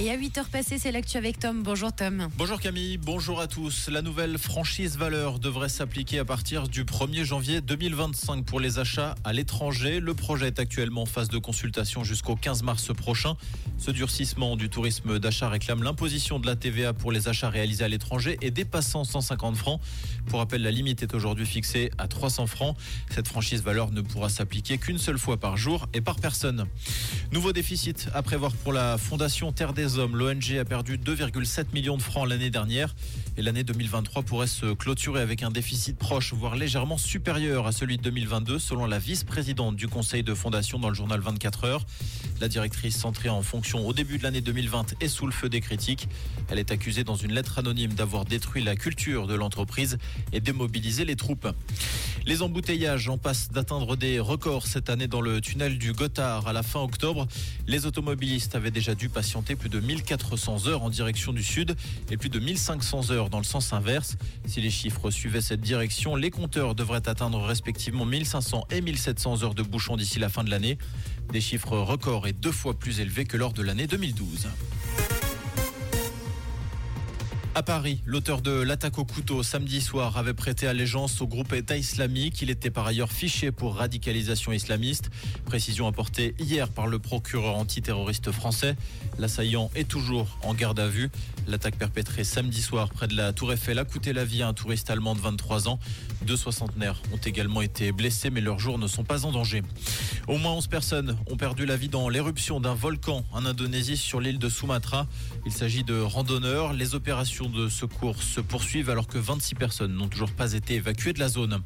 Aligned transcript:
Et 0.00 0.12
à 0.12 0.16
8h 0.16 0.44
passées, 0.44 0.78
c'est 0.78 0.92
l'actu 0.92 1.16
avec 1.16 1.40
Tom. 1.40 1.64
Bonjour 1.64 1.92
Tom. 1.92 2.28
Bonjour 2.36 2.60
Camille, 2.60 2.98
bonjour 2.98 3.40
à 3.40 3.48
tous. 3.48 3.88
La 3.88 4.00
nouvelle 4.00 4.38
franchise 4.38 4.96
valeur 4.96 5.40
devrait 5.40 5.68
s'appliquer 5.68 6.20
à 6.20 6.24
partir 6.24 6.68
du 6.68 6.84
1er 6.84 7.24
janvier 7.24 7.60
2025 7.60 8.44
pour 8.44 8.60
les 8.60 8.78
achats 8.78 9.16
à 9.24 9.32
l'étranger. 9.32 9.98
Le 9.98 10.14
projet 10.14 10.46
est 10.46 10.60
actuellement 10.60 11.02
en 11.02 11.06
phase 11.06 11.28
de 11.30 11.38
consultation 11.38 12.04
jusqu'au 12.04 12.36
15 12.36 12.62
mars 12.62 12.94
prochain. 12.94 13.34
Ce 13.76 13.90
durcissement 13.90 14.54
du 14.54 14.68
tourisme 14.68 15.18
d'achat 15.18 15.48
réclame 15.48 15.82
l'imposition 15.82 16.38
de 16.38 16.46
la 16.46 16.54
TVA 16.54 16.92
pour 16.92 17.10
les 17.10 17.26
achats 17.26 17.50
réalisés 17.50 17.82
à 17.82 17.88
l'étranger 17.88 18.38
et 18.40 18.52
dépassant 18.52 19.02
150 19.02 19.56
francs. 19.56 19.80
Pour 20.26 20.38
rappel, 20.38 20.62
la 20.62 20.70
limite 20.70 21.02
est 21.02 21.12
aujourd'hui 21.12 21.46
fixée 21.46 21.90
à 21.98 22.06
300 22.06 22.46
francs. 22.46 22.76
Cette 23.10 23.26
franchise 23.26 23.64
valeur 23.64 23.90
ne 23.90 24.02
pourra 24.02 24.28
s'appliquer 24.28 24.78
qu'une 24.78 24.98
seule 24.98 25.18
fois 25.18 25.38
par 25.38 25.56
jour 25.56 25.88
et 25.92 26.00
par 26.00 26.20
personne. 26.20 26.66
Nouveau 27.32 27.52
déficit 27.52 28.08
à 28.14 28.22
prévoir 28.22 28.52
pour 28.52 28.72
la 28.72 28.96
Fondation 28.96 29.50
Terre 29.50 29.72
des 29.72 29.87
L'ONG 29.96 30.58
a 30.60 30.64
perdu 30.66 30.98
2,7 30.98 31.72
millions 31.72 31.96
de 31.96 32.02
francs 32.02 32.28
l'année 32.28 32.50
dernière 32.50 32.94
et 33.38 33.42
l'année 33.42 33.64
2023 33.64 34.22
pourrait 34.22 34.46
se 34.46 34.74
clôturer 34.74 35.22
avec 35.22 35.42
un 35.42 35.50
déficit 35.50 35.96
proche, 35.96 36.34
voire 36.34 36.56
légèrement 36.56 36.98
supérieur 36.98 37.66
à 37.66 37.72
celui 37.72 37.96
de 37.96 38.02
2022 38.02 38.58
selon 38.58 38.84
la 38.84 38.98
vice-présidente 38.98 39.76
du 39.76 39.88
conseil 39.88 40.22
de 40.22 40.34
fondation 40.34 40.78
dans 40.78 40.90
le 40.90 40.94
journal 40.94 41.20
24 41.20 41.64
heures. 41.64 41.86
La 42.40 42.46
directrice 42.46 42.96
centrée 42.96 43.28
en 43.28 43.42
fonction 43.42 43.84
au 43.86 43.92
début 43.92 44.16
de 44.18 44.22
l'année 44.22 44.40
2020 44.40 44.94
est 45.00 45.08
sous 45.08 45.26
le 45.26 45.32
feu 45.32 45.48
des 45.48 45.60
critiques. 45.60 46.08
Elle 46.48 46.60
est 46.60 46.70
accusée 46.70 47.02
dans 47.02 47.16
une 47.16 47.32
lettre 47.32 47.58
anonyme 47.58 47.94
d'avoir 47.94 48.24
détruit 48.24 48.62
la 48.62 48.76
culture 48.76 49.26
de 49.26 49.34
l'entreprise 49.34 49.98
et 50.32 50.40
démobilisé 50.40 51.04
les 51.04 51.16
troupes. 51.16 51.48
Les 52.26 52.42
embouteillages 52.42 53.08
en 53.08 53.18
passent 53.18 53.50
d'atteindre 53.50 53.96
des 53.96 54.20
records 54.20 54.66
cette 54.66 54.88
année 54.88 55.08
dans 55.08 55.20
le 55.20 55.40
tunnel 55.40 55.78
du 55.78 55.92
Gothard. 55.92 56.46
À 56.46 56.52
la 56.52 56.62
fin 56.62 56.80
octobre, 56.80 57.26
les 57.66 57.86
automobilistes 57.86 58.54
avaient 58.54 58.70
déjà 58.70 58.94
dû 58.94 59.08
patienter 59.08 59.56
plus 59.56 59.68
de 59.68 59.80
1400 59.80 60.68
heures 60.68 60.82
en 60.84 60.90
direction 60.90 61.32
du 61.32 61.42
sud 61.42 61.74
et 62.10 62.16
plus 62.16 62.28
de 62.28 62.38
1500 62.38 63.10
heures 63.10 63.30
dans 63.30 63.38
le 63.38 63.44
sens 63.44 63.72
inverse. 63.72 64.16
Si 64.46 64.60
les 64.60 64.70
chiffres 64.70 65.10
suivaient 65.10 65.40
cette 65.40 65.60
direction, 65.60 66.14
les 66.14 66.30
compteurs 66.30 66.76
devraient 66.76 67.08
atteindre 67.08 67.42
respectivement 67.42 68.04
1500 68.04 68.66
et 68.70 68.80
1700 68.80 69.42
heures 69.42 69.54
de 69.54 69.62
bouchons 69.62 69.96
d'ici 69.96 70.20
la 70.20 70.28
fin 70.28 70.44
de 70.44 70.50
l'année. 70.50 70.78
Des 71.32 71.40
chiffres 71.42 71.76
records 71.76 72.26
deux 72.32 72.52
fois 72.52 72.78
plus 72.78 73.00
élevés 73.00 73.24
que 73.24 73.36
lors 73.36 73.52
de 73.52 73.62
l'année 73.62 73.86
2012. 73.86 74.48
À 77.54 77.62
Paris, 77.62 78.00
l'auteur 78.04 78.40
de 78.40 78.52
l'attaque 78.52 78.98
au 78.98 79.04
couteau 79.04 79.42
samedi 79.42 79.80
soir 79.80 80.16
avait 80.16 80.34
prêté 80.34 80.68
allégeance 80.68 81.20
au 81.20 81.26
groupe 81.26 81.52
État 81.54 81.76
islamique. 81.76 82.40
Il 82.40 82.50
était 82.50 82.70
par 82.70 82.86
ailleurs 82.86 83.10
fiché 83.10 83.50
pour 83.50 83.76
radicalisation 83.76 84.52
islamiste. 84.52 85.10
Précision 85.44 85.88
apportée 85.88 86.34
hier 86.38 86.68
par 86.68 86.86
le 86.86 87.00
procureur 87.00 87.56
antiterroriste 87.56 88.30
français. 88.30 88.76
L'assaillant 89.18 89.70
est 89.74 89.88
toujours 89.88 90.38
en 90.44 90.54
garde 90.54 90.78
à 90.78 90.86
vue. 90.86 91.10
L'attaque 91.48 91.76
perpétrée 91.76 92.22
samedi 92.22 92.62
soir 92.62 92.90
près 92.90 93.08
de 93.08 93.16
la 93.16 93.32
Tour 93.32 93.52
Eiffel 93.52 93.78
a 93.78 93.84
coûté 93.84 94.12
la 94.12 94.24
vie 94.24 94.42
à 94.42 94.48
un 94.48 94.54
touriste 94.54 94.90
allemand 94.90 95.16
de 95.16 95.20
23 95.20 95.68
ans. 95.68 95.80
Deux 96.22 96.36
soixantenaires 96.36 97.02
ont 97.12 97.18
également 97.24 97.62
été 97.62 97.90
blessés, 97.90 98.30
mais 98.30 98.42
leurs 98.42 98.58
jours 98.60 98.78
ne 98.78 98.86
sont 98.86 99.04
pas 99.04 99.24
en 99.24 99.32
danger. 99.32 99.62
Au 100.28 100.36
moins 100.36 100.52
11 100.52 100.66
personnes 100.68 101.16
ont 101.28 101.36
perdu 101.36 101.66
la 101.66 101.76
vie 101.76 101.88
dans 101.88 102.08
l'éruption 102.08 102.60
d'un 102.60 102.74
volcan 102.74 103.24
en 103.32 103.46
Indonésie 103.46 103.96
sur 103.96 104.20
l'île 104.20 104.38
de 104.38 104.48
Sumatra. 104.48 105.08
Il 105.46 105.52
s'agit 105.52 105.82
de 105.82 105.98
randonneurs. 105.98 106.72
Les 106.72 106.94
opérations 106.94 107.47
de 107.48 107.68
secours 107.68 108.22
se 108.22 108.40
poursuivent 108.40 108.90
alors 108.90 109.06
que 109.06 109.18
26 109.18 109.54
personnes 109.54 109.94
n'ont 109.94 110.08
toujours 110.08 110.30
pas 110.30 110.52
été 110.52 110.74
évacuées 110.74 111.12
de 111.12 111.18
la 111.18 111.28
zone. 111.28 111.60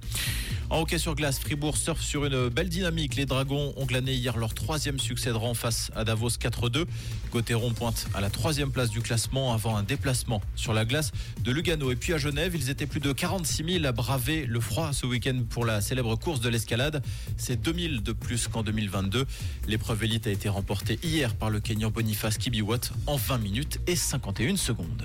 En 0.70 0.80
hockey 0.80 0.96
sur 0.96 1.14
glace, 1.14 1.38
Fribourg 1.38 1.76
surfe 1.76 2.00
sur 2.00 2.24
une 2.24 2.48
belle 2.48 2.70
dynamique. 2.70 3.16
Les 3.16 3.26
Dragons 3.26 3.74
ont 3.76 3.84
glané 3.84 4.14
hier 4.14 4.38
leur 4.38 4.54
troisième 4.54 4.98
succès 4.98 5.28
de 5.28 5.34
rang 5.34 5.52
face 5.52 5.90
à 5.94 6.04
Davos 6.04 6.30
4-2. 6.30 6.86
Gauthieron 7.30 7.72
pointe 7.72 8.06
à 8.14 8.22
la 8.22 8.30
troisième 8.30 8.72
place 8.72 8.88
du 8.88 9.00
classement 9.00 9.52
avant 9.52 9.76
un 9.76 9.82
déplacement 9.82 10.40
sur 10.56 10.72
la 10.72 10.86
glace 10.86 11.12
de 11.44 11.52
Lugano. 11.52 11.90
Et 11.92 11.96
puis 11.96 12.14
à 12.14 12.18
Genève, 12.18 12.54
ils 12.54 12.70
étaient 12.70 12.86
plus 12.86 13.00
de 13.00 13.12
46 13.12 13.80
000 13.80 13.84
à 13.84 13.92
braver 13.92 14.46
le 14.46 14.60
froid 14.60 14.94
ce 14.94 15.04
week-end 15.04 15.42
pour 15.50 15.66
la 15.66 15.82
célèbre 15.82 16.16
course 16.16 16.40
de 16.40 16.48
l'escalade. 16.48 17.02
C'est 17.36 17.60
2000 17.60 18.02
de 18.02 18.12
plus 18.12 18.48
qu'en 18.48 18.62
2022. 18.62 19.26
L'épreuve 19.68 20.04
élite 20.04 20.26
a 20.26 20.30
été 20.30 20.48
remportée 20.48 20.98
hier 21.02 21.34
par 21.34 21.50
le 21.50 21.60
Kenyan 21.60 21.90
Boniface 21.90 22.38
Kibiwat 22.38 22.92
en 23.06 23.16
20 23.16 23.38
minutes 23.38 23.78
et 23.86 23.96
51 23.96 24.56
secondes. 24.56 25.04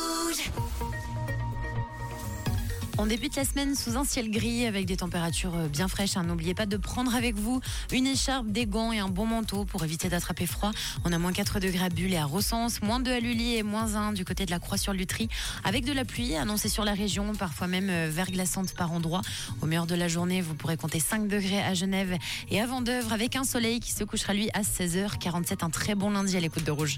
On 3.01 3.07
débute 3.07 3.35
la 3.35 3.45
semaine 3.45 3.73
sous 3.73 3.97
un 3.97 4.05
ciel 4.05 4.29
gris 4.29 4.67
avec 4.67 4.85
des 4.85 4.97
températures 4.97 5.55
euh, 5.55 5.67
bien 5.67 5.87
fraîches. 5.87 6.17
hein. 6.17 6.23
N'oubliez 6.23 6.53
pas 6.53 6.67
de 6.67 6.77
prendre 6.77 7.15
avec 7.15 7.35
vous 7.35 7.59
une 7.91 8.05
écharpe, 8.05 8.45
des 8.45 8.67
gants 8.67 8.91
et 8.91 8.99
un 8.99 9.07
bon 9.07 9.25
manteau 9.25 9.65
pour 9.65 9.83
éviter 9.83 10.07
d'attraper 10.07 10.45
froid. 10.45 10.69
On 11.03 11.11
a 11.11 11.17
moins 11.17 11.33
4 11.33 11.59
degrés 11.59 11.85
à 11.85 11.89
Bulle 11.89 12.13
et 12.13 12.17
à 12.17 12.25
Rossens, 12.25 12.79
moins 12.83 12.99
2 12.99 13.11
à 13.11 13.19
Lully 13.19 13.55
et 13.55 13.63
moins 13.63 13.95
1 13.95 14.13
du 14.13 14.23
côté 14.23 14.45
de 14.45 14.51
la 14.51 14.59
Croix-sur-Lutry 14.59 15.29
avec 15.63 15.83
de 15.83 15.93
la 15.93 16.05
pluie 16.05 16.35
annoncée 16.35 16.69
sur 16.69 16.85
la 16.85 16.93
région, 16.93 17.33
parfois 17.33 17.65
même 17.65 17.89
euh, 17.89 18.07
verglaçante 18.13 18.75
par 18.75 18.91
endroits. 18.91 19.23
Au 19.63 19.65
meilleur 19.65 19.87
de 19.87 19.95
la 19.95 20.07
journée, 20.07 20.41
vous 20.41 20.53
pourrez 20.53 20.77
compter 20.77 20.99
5 20.99 21.27
degrés 21.27 21.63
à 21.63 21.73
Genève 21.73 22.15
et 22.51 22.61
à 22.61 22.67
Vendœuvre 22.67 23.13
avec 23.13 23.35
un 23.35 23.45
soleil 23.45 23.79
qui 23.79 23.93
se 23.93 24.03
couchera 24.03 24.35
lui 24.35 24.51
à 24.53 24.61
16h47. 24.61 25.65
Un 25.65 25.71
très 25.71 25.95
bon 25.95 26.11
lundi 26.11 26.37
à 26.37 26.39
l'écoute 26.39 26.65
de 26.65 26.71
Rouge. 26.71 26.89